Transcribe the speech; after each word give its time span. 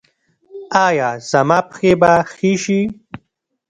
ایا 0.85 1.09
زما 1.29 1.59
پښې 1.69 1.91
به 1.99 2.11
ښې 2.33 2.51
شي؟ 2.63 2.81